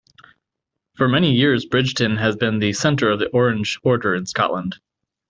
[0.95, 4.77] For many years Bridgeton has been the centre of the Orange Order in Scotland.